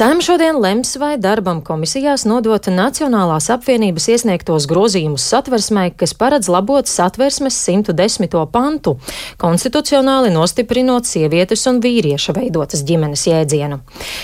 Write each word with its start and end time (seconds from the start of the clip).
Sēm 0.00 0.22
šodien 0.24 0.56
lems, 0.56 0.94
vai 0.96 1.18
darbam 1.20 1.58
komisijās 1.60 2.22
nodot 2.24 2.70
Nacionālās 2.72 3.50
apvienības 3.52 4.06
iesniegtos 4.14 4.64
grozījumus 4.70 5.26
satversmē, 5.28 5.90
kas 5.92 6.14
paredz 6.16 6.48
labot 6.48 6.88
satversmes 6.88 7.58
110. 7.66 8.32
pantu, 8.48 8.94
konstitucionāli 9.36 10.30
nostiprinot 10.32 11.04
sievietes 11.04 11.66
un 11.68 11.82
vīrieša 11.84 12.32
veidotas 12.38 12.80
ģimenes 12.88 13.26
jēdzienu. 13.28 13.82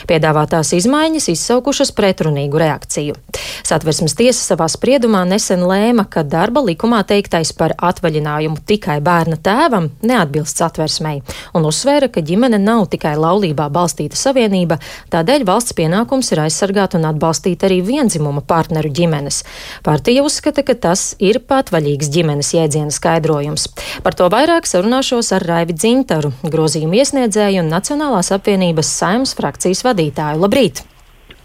Piedāvātās 0.08 0.72
izmaiņas 0.78 1.28
izsaukušas 1.34 1.92
pretrunīgu 1.92 2.62
reakciju. 2.64 3.20
Satversmes 3.60 4.16
tiesa 4.16 4.54
savā 4.54 4.70
spriedumā 4.72 5.26
nesen 5.28 5.66
lēma, 5.68 6.06
ka 6.08 6.24
darba 6.24 6.64
likumā 6.64 7.02
teiktais 7.04 7.52
par 7.52 7.76
atvaļinājumu 7.76 8.64
tikai 8.64 8.96
bērna 9.04 9.36
tēvam 9.36 9.90
neatbilst 10.00 10.64
satversmei, 10.64 11.20
un 11.52 11.68
uzsvēra, 11.68 12.08
ka 12.08 12.24
ģimene 12.24 12.62
nav 12.64 12.86
tikai 12.96 13.12
laulībā 13.20 13.68
balstīta 13.76 14.16
savienība, 14.16 14.80
tādēļ 15.12 15.44
valsts 15.44 15.65
pienākums 15.76 16.30
ir 16.34 16.42
aizsargāt 16.44 16.94
un 16.98 17.06
atbalstīt 17.08 17.64
arī 17.66 17.80
vienzimuma 17.86 18.42
partneru 18.46 18.90
ģimenes. 18.94 19.42
Partija 19.86 20.24
uzskata, 20.26 20.62
ka 20.66 20.76
tas 20.86 21.14
ir 21.18 21.40
patvaļīgs 21.42 22.10
ģimenes 22.14 22.52
jēdziena 22.54 22.94
skaidrojums. 22.94 23.68
Par 24.06 24.18
to 24.18 24.28
vairāk 24.32 24.68
sarunāšos 24.68 25.32
ar 25.36 25.46
Raivi 25.48 25.76
Dzintaru, 25.76 26.34
grozījumu 26.46 27.00
iesniedzēju 27.00 27.64
un 27.64 27.72
Nacionālās 27.72 28.30
apvienības 28.36 28.92
saimnes 29.00 29.34
frakcijas 29.38 29.82
vadītāju. 29.86 30.42
Labrīt! 30.44 30.84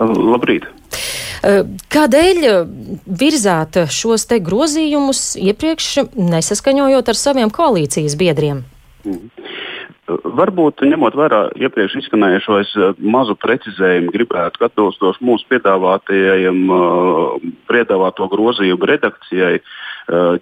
Labrīt! 0.01 0.69
Eh, 1.41 1.63
kādēļ 1.89 2.43
virzāt 3.07 3.79
šos 3.89 4.27
te 4.29 4.37
grozījumus 4.43 5.33
iepriekš 5.41 6.13
nesaskaņojot 6.13 7.13
ar 7.13 7.17
saviem 7.17 7.53
koalīcijas 7.53 8.17
biedriem? 8.19 8.65
Mm. 9.01 9.40
Varbūt 10.37 10.83
ņemot 10.87 11.15
vērā 11.17 11.39
iepriekš 11.59 11.95
izskanējušos 12.01 12.73
eh, 12.77 12.93
mazu 12.99 13.35
precizējumu, 13.39 14.13
gribētu 14.13 14.65
atbilstoši 14.67 15.25
mūsu 15.27 15.47
piedāvāto 17.71 18.27
grozījumu 18.31 18.89
redakcijai, 18.91 19.57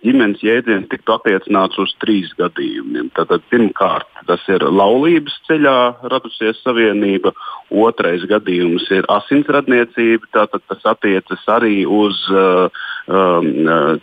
ģimenes 0.02 0.42
jēdziens 0.42 0.88
tiktu 0.90 1.14
attiecināts 1.14 1.78
uz 1.82 1.92
trīs 2.02 2.32
gadījumiem. 2.40 3.10
Tātad, 3.14 3.44
pirmkārt, 3.52 4.08
tas 4.26 4.42
ir 4.50 4.64
laulības 4.66 5.36
ceļā 5.46 5.76
radusies 6.10 6.58
savienība, 6.64 7.34
otrais 7.70 8.24
gadījums 8.30 8.88
ir 8.96 9.06
asinsradniecība, 9.12 10.32
tātad 10.34 10.66
tas 10.72 10.82
attiecas 10.96 11.44
arī 11.52 11.84
uz 11.86 12.18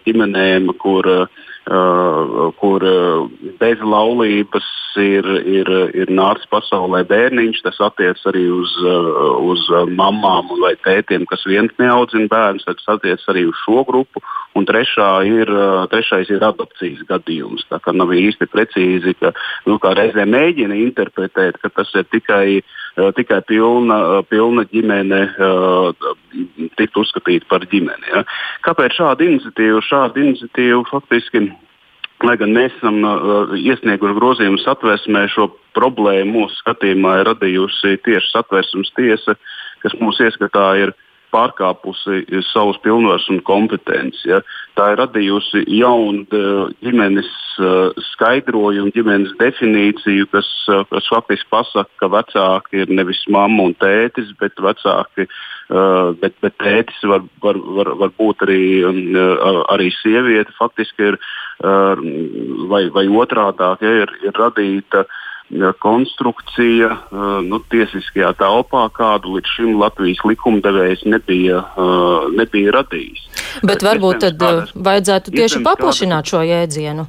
ģimenēm, 0.06 0.70
kur 0.82 1.10
uh, 1.10 1.44
Uh, 1.66 2.52
kur 2.62 2.78
uh, 2.78 3.24
bez 3.58 3.80
laulības 3.82 4.66
ir, 5.02 5.26
ir, 5.50 5.70
ir 5.98 6.12
nācis 6.14 6.46
pasaulē 6.46 7.00
bērniņš. 7.10 7.58
Tas 7.64 7.80
attiecas 7.82 8.22
arī 8.30 8.44
uz, 8.54 8.70
uh, 8.86 9.32
uz 9.50 9.64
mamām 9.90 10.52
vai 10.62 10.76
tētiem, 10.84 11.24
kas 11.26 11.42
viens 11.50 11.74
neaudzina 11.82 12.30
bērnus. 12.30 12.68
Tas 12.68 12.86
attiecas 12.94 13.26
arī 13.34 13.48
uz 13.50 13.58
šo 13.64 13.82
grupu. 13.88 14.22
Un 14.54 14.68
trešā 14.68 15.10
ir, 15.26 15.50
trešais 15.90 16.30
ir 16.30 16.46
adopcijas 16.46 17.02
gadījums. 17.10 17.66
Tā 17.66 17.82
kā 17.82 17.90
nav 17.92 18.14
īsti 18.14 18.46
precīzi, 18.46 19.16
ka 19.18 19.34
nu, 19.66 19.80
reizē 19.82 20.22
mēģina 20.22 20.78
interpretēt, 20.86 21.58
ka 21.58 21.74
tas 21.74 21.90
ir 21.98 22.06
tikai, 22.14 22.62
tikai 23.16 23.42
pilna, 23.48 24.22
pilna 24.30 24.64
ģimene, 24.72 25.20
tikt 26.80 26.96
uzskatīta 26.96 27.48
par 27.50 27.66
ģimeni. 27.68 28.12
Ja. 28.14 28.24
Kāpēc 28.66 28.96
šāda 28.96 29.26
iniciatīva? 29.26 29.84
Šāda 29.84 30.22
iniciatīva 30.24 30.82
faktiski 30.90 31.44
Lai 32.24 32.36
gan 32.40 32.54
mēs 32.56 32.72
esam 32.78 33.02
uh, 33.04 33.50
iesnieguši 33.60 34.16
grozījumu 34.16 34.60
satversmē, 34.62 35.26
šo 35.28 35.50
problēmu 35.76 36.38
mūsu 36.38 36.62
skatījumā 36.62 37.18
ir 37.20 37.28
radījusi 37.28 37.98
tieši 38.06 38.30
satversmes 38.32 38.92
tiesa, 38.96 39.34
kas 39.82 39.96
mūsu 40.00 40.24
ieskatā 40.24 40.64
ir 40.80 40.94
pārkāpusi 41.36 42.24
savus 42.50 42.78
pilnvarus 42.84 43.28
un 43.32 43.42
kompetenci. 43.46 44.24
Ja. 44.30 44.40
Tā 44.76 44.90
ir 44.92 45.00
radījusi 45.02 45.64
jaunu 45.76 46.24
ģimenes 46.84 47.28
uh, 47.60 47.92
skaidrojumu, 48.12 48.92
ģimenes 48.96 49.34
definīciju, 49.40 50.28
kas, 50.32 50.48
uh, 50.72 50.84
kas 50.92 51.08
faktiski 51.12 51.48
pasaka, 51.52 51.90
ka 52.00 52.10
vecāki 52.12 52.84
ir 52.84 52.92
nevis 52.92 53.22
mamma 53.32 53.68
un 53.68 53.76
tētis, 53.82 54.32
bet 54.40 54.56
vecāki. 54.62 55.28
Bet, 55.66 56.36
bet 56.44 56.54
tētis 56.62 57.00
var, 57.10 57.24
var, 57.42 57.56
var, 57.58 57.88
var 57.98 58.10
būt 58.14 58.44
arī, 58.46 58.60
arī 59.74 59.88
sieviete. 59.96 60.54
Faktiski 60.54 61.08
ir 61.08 61.16
vai, 62.70 62.84
vai 62.94 63.02
otrādāk 63.10 63.82
ja, 63.82 63.94
ir, 64.04 64.12
ir 64.28 64.38
radīta 64.38 65.02
uh, 65.02 65.16
konstrukcija 65.78 66.90
nu, 67.46 67.60
tiesiskajā 67.70 68.32
telpā, 68.40 68.86
kādu 68.96 69.36
līdz 69.36 69.52
šim 69.56 69.76
Latvijas 69.80 70.22
likumdevējs 70.26 71.04
nebija, 71.06 71.62
nebija 72.34 72.74
radījis. 72.80 73.22
Bet 73.66 73.84
varbūt 73.86 74.24
tad 74.24 74.40
kādas, 74.40 74.74
vajadzētu 74.74 75.36
tieši 75.36 75.62
paplašināt 75.66 76.26
kādas, 76.26 76.34
šo 76.34 76.42
jēdzienu. 76.46 77.06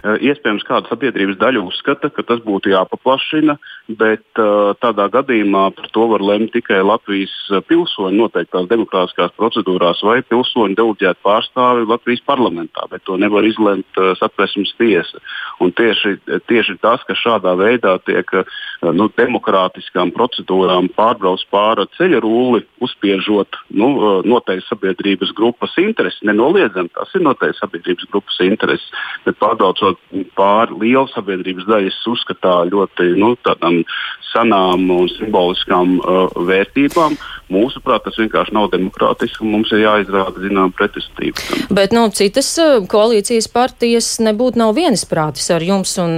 Iespējams, 0.00 0.64
kāda 0.68 0.90
sabiedrības 0.90 1.38
daļa 1.40 1.62
uzskata, 1.66 2.10
ka 2.14 2.24
tas 2.26 2.40
būtu 2.44 2.72
jāpaplašina, 2.72 3.56
bet 4.00 4.24
uh, 4.40 4.72
tādā 4.80 5.08
gadījumā 5.12 5.64
par 5.76 5.90
to 5.94 6.06
var 6.12 6.24
lemt 6.24 6.52
tikai 6.54 6.80
Latvijas 6.86 7.32
pilsoņi 7.68 8.18
noteiktās 8.20 8.68
demokrātiskās 8.70 9.34
procedūrās 9.38 10.02
vai 10.06 10.20
pilsoņu 10.26 10.78
deleģēti 10.78 11.24
pārstāvi 11.26 11.88
Latvijas 11.90 12.24
parlamentā, 12.26 12.86
bet 12.92 13.04
to 13.08 13.18
nevar 13.20 13.46
izlemt 13.46 14.00
satversmes 14.20 14.72
tiesa. 14.78 15.22
Un 15.60 15.74
tieši, 15.76 16.16
tieši 16.48 16.78
tas, 16.82 17.04
ka 17.08 17.16
šādā 17.18 17.56
veidā 17.60 17.96
tiek 18.06 18.36
uh, 18.36 18.60
nu, 18.96 19.08
demokrātiskām 19.16 20.12
procedūrām 20.14 20.88
pārbrauc 20.96 21.42
pāri 21.52 21.86
ceļa 21.96 22.20
rūli, 22.24 22.62
uzspiežot 22.84 23.58
nu, 23.76 23.90
noteikti 24.28 24.66
sabiedrības 24.68 25.34
grupas 25.36 25.76
intereses, 25.80 26.22
nenoliedzami 26.26 26.92
tas 26.96 27.12
ir 27.14 27.24
noteikti 27.26 27.60
sabiedrības 27.60 28.08
grupas 28.12 28.40
intereses, 28.44 28.86
bet 29.26 29.38
pārbraucot 29.42 30.00
pāri 30.38 30.80
lielu 30.84 31.06
sabiedrības 31.12 31.68
daļas 31.68 32.00
uzskatā 32.14 32.56
ļoti 32.72 33.12
nu, 33.20 33.34
tādām 33.44 33.82
senām 34.30 34.88
un 34.94 35.10
simboliskām 35.16 35.98
uh, 36.00 36.26
vērtībām. 36.48 37.18
Mūsuprāt, 37.50 38.04
tas 38.06 38.18
vienkārši 38.20 38.54
nav 38.54 38.68
demokrātiski 38.70 39.42
un 39.42 39.54
mums 39.56 39.72
ir 39.74 39.82
jāizrāda 39.82 40.42
zināma 40.42 40.70
pretestība. 40.76 41.42
Bet 41.74 41.94
nu, 41.96 42.04
citas 42.14 42.52
koalīcijas 42.90 43.50
partijas 43.50 44.12
nebūtu 44.22 44.60
nav 44.60 44.76
vienisprātis 44.78 45.50
ar 45.54 45.64
jums. 45.66 45.96
Un, 46.02 46.14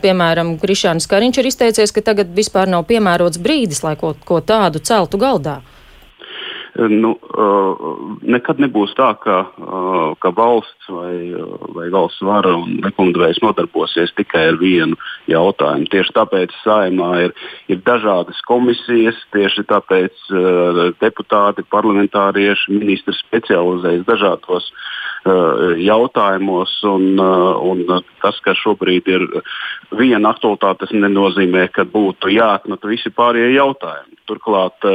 piemēram, 0.00 0.56
Krišāns 0.62 1.08
Kariņš 1.10 1.42
ir 1.42 1.50
izteicies, 1.50 1.92
ka 1.92 2.04
tagad 2.04 2.32
vispār 2.36 2.70
nav 2.72 2.86
piemērots 2.88 3.42
brīdis, 3.44 3.84
lai 3.84 3.94
ko, 4.00 4.14
ko 4.24 4.40
tādu 4.44 4.80
celtu 4.84 5.20
galdā. 5.20 5.60
Nu, 6.74 7.12
nekad 8.26 8.58
nebūs 8.58 8.96
tā, 8.98 9.12
ka, 9.22 9.36
ka 10.18 10.30
valsts 10.34 10.88
vai, 10.90 11.30
vai 11.76 11.86
valsts 11.94 12.24
vara 12.26 12.56
un 12.58 12.80
likumdevējs 12.82 13.38
nodarbosies 13.44 14.10
tikai 14.18 14.48
ar 14.50 14.58
vienu 14.58 14.98
jautājumu. 15.30 15.86
Tieši 15.92 16.14
tāpēc 16.16 16.56
saimā 16.64 17.10
ir, 17.28 17.36
ir 17.70 17.78
dažādas 17.86 18.42
komisijas, 18.48 19.20
tieši 19.36 19.62
tāpēc 19.70 20.26
deputāti, 20.98 21.62
parlamentārieši, 21.70 22.74
ministri 22.74 23.14
specializējas 23.20 24.02
dažādos 24.10 24.66
jautājumos. 25.78 26.74
Un, 26.90 27.22
un 27.22 27.86
tas, 28.18 28.42
ka 28.42 28.56
šobrīd 28.58 29.12
ir 29.14 29.28
viena 29.94 30.34
aktualitāte, 30.34 30.88
tas 30.88 30.98
nenozīmē, 31.06 31.68
ka 31.70 31.86
būtu 31.86 32.34
jāatmet 32.34 32.90
visi 32.90 33.14
pārējie 33.14 33.54
jautājumi. 33.60 34.20
Turklāt 34.26 34.90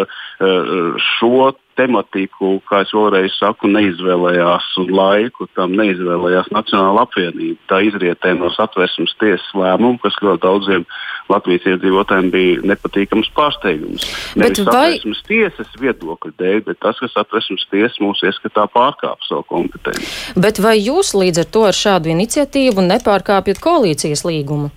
šo 1.07 1.53
tematiku, 1.79 2.57
kā 2.69 2.83
es 2.83 2.91
vēlreiz 2.95 3.35
saku, 3.39 3.69
neizvēlējās 3.71 4.67
un 4.81 4.91
laiku 4.93 5.47
tam 5.57 5.75
neizvēlējās 5.79 6.51
Nacionāla 6.55 7.05
apvienība. 7.07 7.59
Tā 7.71 7.81
izrietē 7.87 8.33
no 8.37 8.51
satversmes 8.55 9.15
tiesas 9.21 9.47
lēmuma, 9.55 9.99
kas 10.03 10.17
ļoti 10.23 10.43
daudziem 10.43 10.85
Latvijas 11.29 11.67
iedzīvotājiem 11.69 12.31
bija 12.33 12.63
nepatīkams 12.71 13.29
pārsteigums. 13.37 14.07
Nevis 14.39 14.63
vai... 14.65 14.73
satversmes 14.73 15.23
tiesas 15.29 15.77
viedokļa 15.81 16.33
dēļ, 16.41 16.59
bet 16.67 16.81
tas, 16.83 16.99
ka 17.01 17.11
satversmes 17.13 17.67
tiesa 17.71 18.03
mūsu 18.03 18.29
ieskatā 18.29 18.65
pārkāpa 18.73 19.29
savu 19.29 19.45
kompetenci. 19.53 20.09
Bet 20.39 20.61
vai 20.63 20.77
jūs 20.79 21.13
līdz 21.17 21.45
ar 21.45 21.49
to 21.53 21.65
ar 21.69 21.77
šādu 21.77 22.13
iniciatīvu 22.15 22.85
nepārkāpjat 22.89 23.61
koalīcijas 23.63 24.25
līgumu? 24.27 24.73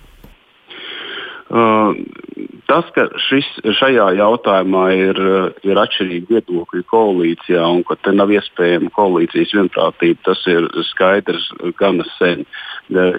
Tas, 1.53 2.87
ka 2.95 3.03
šis, 3.27 3.45
šajā 3.77 4.07
jautājumā 4.17 4.83
ir, 4.95 5.19
ir 5.67 5.77
atšķirīgi 5.77 6.31
viedokļi 6.31 6.81
koalīcijā 6.89 7.61
un 7.69 7.83
ka 7.85 7.97
te 8.01 8.13
nav 8.15 8.31
iespējama 8.33 8.89
koalīcijas 8.95 9.51
vienprātība, 9.59 10.17
tas 10.25 10.41
ir 10.49 10.65
skaidrs 10.87 11.45
gana 11.77 12.07
sen. 12.15 12.41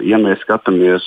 Ja 0.03 0.19
mēs 0.19 0.41
skatāmies 0.43 1.05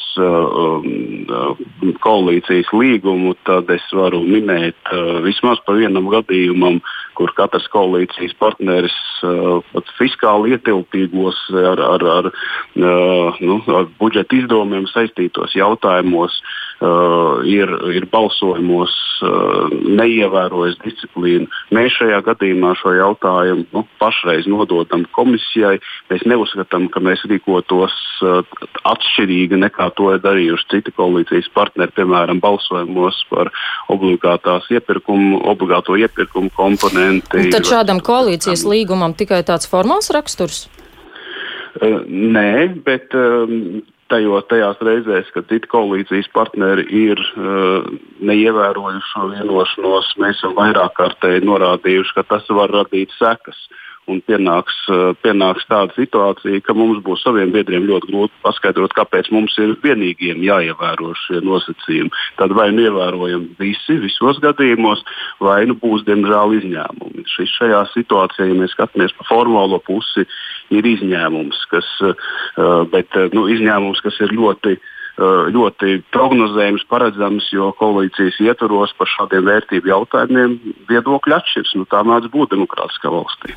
koalīcijas 2.07 2.71
līgumu, 2.73 3.35
tad 3.49 3.69
es 3.77 3.85
varu 3.93 4.23
minēt 4.25 4.93
vismaz 5.27 5.61
par 5.67 5.77
vienam 5.77 6.09
gadījumam, 6.15 6.81
kur 7.19 7.35
katrs 7.37 7.69
koalīcijas 7.75 8.33
partneris 8.41 8.97
pat 9.21 9.93
fiskāli 9.99 10.55
ietilpīgos 10.57 11.43
ar, 11.75 11.85
ar, 11.91 12.07
ar, 12.15 12.31
nu, 12.79 13.61
ar 13.75 13.93
budžeta 14.01 14.39
izdevumiem 14.39 14.89
saistītos 14.95 15.59
jautājumos 15.59 16.39
uh, 16.39 16.57
ir, 16.79 17.71
ir 17.91 18.07
balsojumos 18.13 18.93
uh, 19.27 19.73
neievērojis 19.99 20.79
disciplīnu. 20.85 21.49
Mēs 21.75 21.97
šajā 21.99 22.21
gadījumā 22.27 22.75
šo 22.79 22.93
jautājumu 22.95 23.67
nu, 23.75 23.83
pašreiz 23.99 24.47
nododam 24.51 25.03
komisijai. 25.17 25.79
Mēs 26.13 26.23
neuzskatām, 26.31 26.87
ka 26.95 27.03
mēs 27.03 27.25
rīkotos 27.27 27.97
uh, 28.23 28.41
atšķirīgi 28.87 29.59
nekā 29.59 29.91
to 29.99 30.13
ir 30.15 30.23
darījuši 30.23 30.71
citi 30.71 30.95
koalīcijas 30.95 31.51
partneri, 31.57 31.95
piemēram, 31.99 32.39
balsojumos 32.45 33.25
par 33.33 33.51
obligātās 33.91 34.71
iepirkumu, 34.71 35.43
obligāto 35.51 35.99
iepirkumu 35.99 36.55
komponenti. 36.55 37.49
Tad 37.55 37.67
šādam 37.67 38.03
koalīcijas 38.05 38.67
līgumam 38.69 39.19
tikai 39.19 39.43
tāds 39.47 39.67
formāls 39.71 40.13
raksturs? 40.15 40.69
Uh, 41.83 42.05
nē, 42.07 42.51
bet 42.87 43.15
um, 43.19 43.83
tajos, 44.13 44.47
tajās 44.51 44.81
reizēs, 44.85 45.33
kad 45.35 45.49
citi 45.51 45.71
koalīcijas 45.71 46.31
partneri 46.35 46.87
ir 47.05 47.21
uh, 47.21 47.89
neievērojuši 48.31 49.13
šo 49.13 49.27
vienošanos, 49.35 50.15
mēs 50.23 50.41
esam 50.41 50.57
vairāk 50.59 50.97
kārtēji 50.99 51.47
norādījuši, 51.49 52.17
ka 52.17 52.27
tas 52.35 52.49
var 52.61 52.73
radīt 52.81 53.15
sekas. 53.19 53.69
Uh, 53.69 53.85
un 54.09 54.21
pienāks, 54.25 54.77
eh, 54.89 55.13
pienāks 55.23 55.67
tāda 55.69 55.93
situācija, 55.97 56.63
ka 56.65 56.75
mums 56.77 57.03
būs 57.05 57.23
saviem 57.25 57.53
biedriem 57.53 57.87
ļoti 57.89 58.11
grūti 58.11 58.43
paskaidrot, 58.45 58.95
kāpēc 58.97 59.31
mums 59.35 59.57
ir 59.61 59.77
vienīgiem 59.85 60.43
jāievēro 60.45 61.13
šie 61.27 61.43
nosacījumi. 61.45 62.13
Tad 62.41 62.55
vai 62.57 62.71
nu 62.73 62.87
ievērojam 62.89 63.49
visi, 63.61 63.99
visos 64.01 64.41
gadījumos, 64.45 65.05
vai 65.45 65.65
nu 65.69 65.77
būs 65.79 66.07
diemžēl 66.09 66.57
izņēmumi. 66.61 67.27
Šis, 67.29 67.53
šajā 67.61 67.85
situācijā, 67.93 68.49
ja 68.49 68.59
mēs 68.59 68.75
skatāmies 68.77 69.15
pa 69.19 69.29
formālo 69.29 69.81
pusi, 69.85 70.27
ir 70.71 70.85
izņēmums, 70.85 71.65
kas, 71.73 71.89
eh, 72.03 72.15
bet, 72.93 73.09
eh, 73.17 73.29
nu, 73.33 73.49
izņēmums, 73.49 74.03
kas 74.05 74.21
ir 74.21 74.37
ļoti 74.37 74.79
Eh, 75.19 75.49
ļoti 75.51 75.97
prognozējams, 76.15 76.85
paredzams, 76.87 77.49
jo 77.51 77.73
koalīcijas 77.81 78.39
ietvaros 78.39 78.93
par 78.95 79.11
šādiem 79.11 79.49
vērtību 79.51 79.91
jautājumiem 79.91 80.55
viedokļi 80.87 81.35
atšķiras. 81.41 81.75
Nu, 81.75 81.89
tā 81.91 82.05
mēdz 82.07 82.31
būt 82.31 82.55
demokrātiskā 82.55 83.11
valstī. 83.11 83.57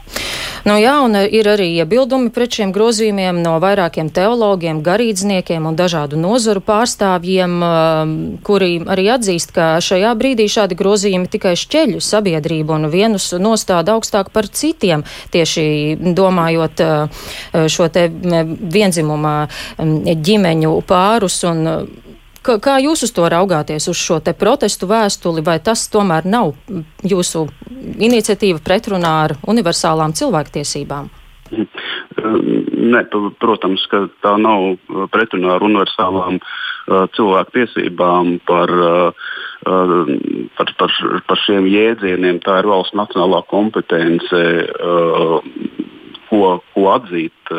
Nu, 0.61 0.75
jā, 0.77 0.93
un 1.01 1.15
ir 1.17 1.47
arī 1.49 1.67
iebildumi 1.81 2.29
pret 2.33 2.57
šiem 2.57 2.73
grozījumiem 2.75 3.39
no 3.41 3.55
vairākiem 3.63 4.11
teologiem, 4.13 4.83
garīdzniekiem 4.85 5.65
un 5.65 5.77
dažādu 5.79 6.19
nozaru 6.21 6.61
pārstāvjiem, 6.65 7.55
eh, 7.65 8.11
kuri 8.45 8.71
arī 8.85 9.07
atzīst, 9.15 9.53
ka 9.55 9.81
šajā 9.81 10.13
brīdī 10.19 10.45
šādi 10.45 10.77
grozījumi 10.77 11.31
tikai 11.33 11.55
šķeļu 11.57 12.01
sabiedrību 12.01 12.77
un 12.77 12.89
vienus 12.93 13.31
nostāda 13.33 13.97
augstāk 13.97 14.29
par 14.29 14.47
citiem, 14.47 15.03
tieši 15.33 15.97
domājot 16.13 16.85
eh, 16.85 17.67
šo 17.67 17.89
te 17.89 18.07
vienzimuma 18.11 19.47
ģimeņu 19.79 20.77
pārus 20.87 21.41
Un, 21.51 21.67
kā, 22.41 22.77
jūs 22.81 23.05
uz 23.07 23.13
to 23.15 23.27
raugāties, 23.31 23.87
uz 23.91 23.99
šo 23.99 24.19
te 24.23 24.33
protestu 24.37 24.89
vēstuli, 24.89 25.43
vai 25.45 25.59
tas 25.63 25.87
tomēr 25.91 26.27
nav 26.29 26.53
jūsu 27.03 27.47
iniciatīva 27.81 28.61
pretrunā 28.63 29.15
ar 29.25 29.35
universālām 29.49 30.13
cilvēktiesībām? 30.17 31.09
Ne, 31.51 33.01
protams, 33.43 33.83
ka 33.91 34.05
tā 34.23 34.35
nav 34.39 34.77
pretrunā 35.11 35.57
ar 35.57 35.65
universālām 35.65 36.39
uh, 36.39 37.05
cilvēktiesībām 37.17 38.37
par, 38.47 38.71
uh, 38.71 39.11
uh, 39.67 40.11
par, 40.57 40.73
par, 40.79 40.95
par 41.27 41.41
šiem 41.43 41.67
jēdzieniem. 41.71 42.39
Tā 42.45 42.61
ir 42.61 42.69
valsts 42.71 42.97
nacionālā 42.97 43.43
kompetence. 43.51 44.43
Ko, 46.31 46.61
ko 46.71 46.83
atzīt 46.87 47.49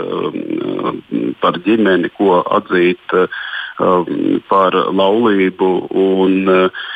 par 1.43 1.59
ģimeni, 1.67 2.09
ko 2.17 2.39
atzīt 2.57 3.13
par 4.49 4.79
laulību. 5.03 5.71
Un, 5.93 6.39
uh, 6.49 6.89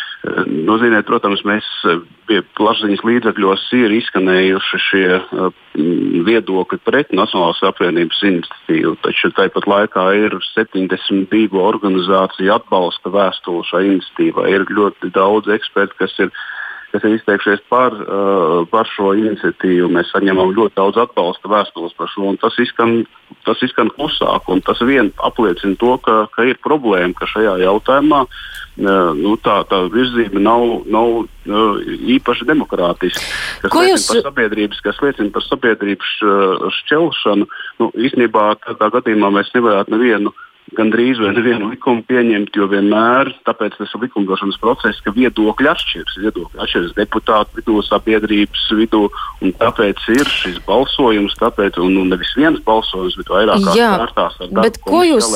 Nu, 0.47 0.75
ziniet, 0.81 1.07
protams, 1.07 1.43
mēs 1.47 1.67
uh, 1.87 2.01
pie 2.27 2.41
plašsaziņas 2.59 3.05
līdzekļos 3.07 3.67
ir 3.79 3.95
izskanējuši 3.99 4.81
šie 4.83 5.07
uh, 5.21 5.51
viedokļi 6.27 6.79
pret 6.89 7.13
Nacionālās 7.15 7.63
apvienības 7.69 8.23
iniciatīvu, 8.27 8.97
taču 9.05 9.31
tāpat 9.37 9.69
laikā 9.71 10.07
ir 10.19 10.37
72 10.51 11.63
organizāciju 11.63 12.55
atbalsta 12.57 13.13
vēstule 13.15 13.67
šai 13.71 13.85
iniciatīvai. 13.93 14.49
Ir 14.57 14.67
ļoti 14.73 15.13
daudz 15.15 15.53
ekspertu, 15.59 15.99
kas 16.01 16.17
ir 16.25 16.33
kas 16.97 17.05
ir 17.05 17.17
izteikšies 17.19 17.63
par, 17.69 17.93
uh, 17.93 18.65
par 18.73 18.89
šo 18.89 19.13
iniciatīvu. 19.19 19.91
Mēs 19.93 20.11
saņemam 20.15 20.55
ļoti 20.57 20.77
daudz 20.79 21.01
atbalsta 21.05 21.51
vēstules 21.53 21.93
par 21.99 22.09
šo, 22.09 22.31
un 22.33 22.39
tas 22.41 22.57
izskan, 22.63 23.03
tas 23.45 23.61
izskan 23.65 23.93
klusāk. 23.93 24.49
Tas 24.65 24.81
vien 24.89 25.13
apliecina 25.21 25.77
to, 25.81 25.97
ka, 26.01 26.25
ka 26.33 26.47
ir 26.49 26.57
problēma, 26.65 27.13
ka 27.19 27.29
šajā 27.29 27.59
jautājumā 27.67 28.23
uh, 28.25 29.13
nu, 29.19 29.37
tā, 29.45 29.61
tā 29.69 29.83
virzība 29.93 30.41
nav, 30.41 30.89
nav 30.89 31.13
uh, 31.21 31.85
īpaši 32.17 32.49
demokrātiska. 32.49 33.29
Kas 33.67 33.77
Ko 33.77 33.85
jūs... 33.85 34.09
sabiedrības, 34.25 34.81
kas 34.87 35.05
liecina 35.05 35.35
par 35.35 35.45
sabiedrības 35.45 36.17
šķelšanu, 36.81 37.49
nu, 37.83 37.93
īstenībā 38.09 38.49
tādā 38.65 38.91
gadījumā 38.99 39.35
mēs 39.37 39.53
nevarētu 39.55 39.93
nevienu 39.97 40.33
gandrīz 40.75 41.21
vai 41.23 41.31
nevienu 41.37 41.71
likumu 41.71 42.03
pieņemt, 42.09 42.57
jo 42.59 42.67
vienmēr 42.71 43.31
tāpēc 43.47 43.77
tas 43.79 43.93
ir 43.95 44.03
likumdošanas 44.03 44.59
process, 44.59 45.03
ka 45.05 45.13
viedokļi 45.15 45.69
atšķiras. 45.71 46.17
Viedokļi 46.25 46.63
atšķiras 46.65 46.95
deputātu 46.97 47.61
vidū, 47.61 47.77
sabiedrības 47.87 48.65
vidū, 48.81 49.05
un 49.45 49.55
tāpēc 49.61 50.03
ir 50.17 50.31
šis 50.31 50.59
balsojums, 50.67 51.37
tāpēc, 51.39 51.79
un, 51.83 51.99
un 52.03 52.11
nevis 52.11 52.33
viens 52.39 52.59
balsojums, 52.67 53.19
bet 53.21 53.31
vairāk 53.31 53.69
kārtās. 53.77 54.41
Bet 54.57 54.81
ko 54.83 55.05
jūs 55.07 55.31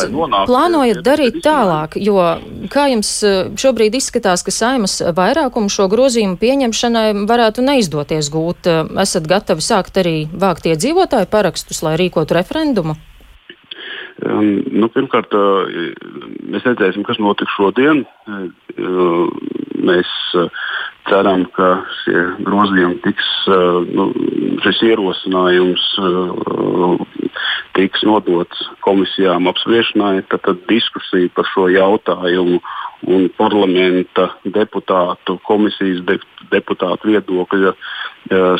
plānojat 0.50 1.02
darīt 1.06 1.38
tālāk? 1.44 1.94
Jo, 2.00 2.18
kā 2.72 2.88
jums 2.90 3.12
eh, 3.26 3.52
šobrīd 3.60 4.00
izskatās, 4.00 4.42
ka 4.46 4.54
saimas 4.54 4.98
vairākumu 5.14 5.70
šo 5.70 5.86
grozījumu 5.92 6.40
pieņemšanai 6.40 7.06
varētu 7.30 7.66
neizdoties 7.66 8.32
gūt, 8.34 8.66
eh, 8.66 8.82
esat 9.04 9.30
gatavi 9.30 9.62
sākt 9.64 10.02
arī 10.02 10.16
vākt 10.30 10.66
iedzīvotāju 10.72 11.30
parakstus, 11.30 11.84
lai 11.86 11.94
rīkotu 12.00 12.38
referendumu? 12.40 12.98
Um, 14.20 14.60
nu, 14.76 14.88
pirmkārt, 14.92 15.32
uh, 15.32 15.68
mēs 16.52 16.66
redzēsim, 16.66 17.04
kas 17.08 17.20
notiks 17.22 17.54
šodien. 17.56 18.02
Uh, 18.28 19.30
mēs 19.80 20.10
uh, 20.36 20.50
ceram, 21.08 21.46
ka 21.56 21.70
šie 22.02 22.20
grozījumi 22.44 23.00
tiks, 23.06 23.30
nu, 23.96 24.10
šis 24.62 24.82
ierosinājums 24.90 25.86
tiks 27.74 28.04
nodots 28.06 28.60
komisijām 28.84 29.48
apspriešanai. 29.50 30.20
Tad, 30.28 30.44
tad 30.44 30.62
diskusija 30.68 31.32
par 31.34 31.48
šo 31.50 31.66
jautājumu 31.72 32.60
un 33.10 33.26
parlamenta 33.40 34.28
deputātu, 34.44 35.40
komisijas 35.48 36.04
de, 36.06 36.20
deputātu 36.52 37.14
viedokļa 37.14 37.74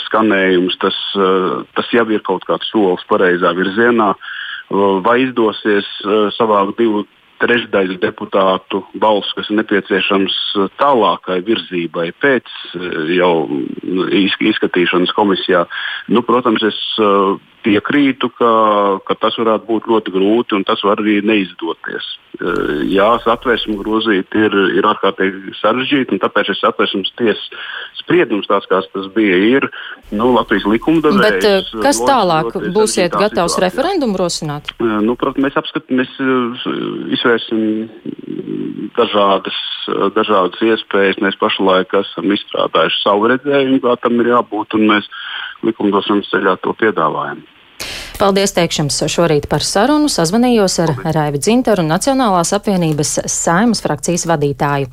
skanējums, 0.09 0.81
tas, 0.81 0.99
tas 1.77 1.95
jau 1.95 2.07
ir 2.11 2.25
kaut 2.27 2.49
kāds 2.49 2.73
solis 2.73 3.05
pareizā 3.13 3.53
virzienā. 3.55 4.15
Uh, 4.17 4.40
vai 5.05 5.25
izdosies 5.27 5.89
eh, 6.05 6.29
savākt 6.37 6.79
divu 6.79 7.05
trešdaļu 7.41 7.97
deputātu 8.03 8.83
balsu, 9.01 9.33
kas 9.37 9.51
ir 9.51 9.61
nepieciešams 9.61 10.37
eh, 10.61 10.69
tālākai 10.81 11.41
virzībai 11.47 12.11
pēc 12.23 12.51
eh, 12.79 13.15
jau 13.19 13.33
izskatīšanas 14.51 15.15
komisijā. 15.17 15.65
Nu, 16.13 16.23
protams, 16.27 16.63
es 16.67 16.79
piekrītu, 17.65 18.31
ka, 18.39 18.51
ka 19.07 19.17
tas 19.21 19.37
varētu 19.41 19.69
būt 19.69 19.89
ļoti 19.91 20.15
grūti 20.15 20.57
un 20.59 20.67
tas 20.69 20.83
var 20.87 21.03
arī 21.03 21.21
neizdoties. 21.27 22.17
Jā, 22.89 23.09
satversmu 23.21 23.75
grozīt 23.83 24.33
ir, 24.39 24.55
ir 24.79 24.87
ārkārtīgi 24.89 25.53
sarežģīti, 25.59 26.15
un 26.15 26.21
tāpēc 26.23 26.49
šis 26.49 26.63
satversmes 26.63 27.11
tiesas 27.19 27.43
spriedums, 27.99 28.49
tāds 28.49 28.69
kāds 28.71 28.89
tas 28.95 29.11
bija, 29.13 29.37
ir 29.59 29.67
nu, 30.15 30.31
Latvijas 30.37 30.65
likumdevējs. 30.71 31.21
Bet 31.21 31.75
kas 31.85 32.01
tālāk 32.01 32.55
būsiet 32.73 33.13
gatavs 33.13 33.57
situācijā. 33.57 33.67
referendumu 33.67 34.21
rosināt? 34.23 34.73
Nu, 34.81 35.19
protams, 35.21 35.45
mēs 35.49 35.59
apskatām, 35.61 36.01
mēs 36.01 36.17
izvērsim 37.19 37.61
dažādas, 38.97 39.59
dažādas 40.17 40.65
iespējas. 40.65 41.21
Mēs 41.23 41.37
pašlaik 41.41 41.93
esam 42.01 42.33
izstrādājuši 42.35 43.03
savu 43.03 43.31
redzējumu, 43.35 43.83
kā 43.85 43.97
tam 44.01 44.21
ir 44.23 44.33
jābūt, 44.33 44.79
un 44.79 44.89
mēs 44.95 45.11
likumdošanas 45.67 46.31
ceļā 46.33 46.59
to 46.65 46.75
piedāvājam. 46.81 47.43
Paldies 48.21 48.53
teikšams 48.53 48.99
šorīt 49.09 49.47
par 49.49 49.65
sarunu. 49.65 50.11
Sazvanījos 50.13 50.75
ar 50.85 50.91
Raivi 51.17 51.41
Dzintaru, 51.41 51.81
Nacionālās 51.89 52.53
apvienības 52.53 53.15
saimas 53.33 53.81
frakcijas 53.81 54.27
vadītāju. 54.29 54.91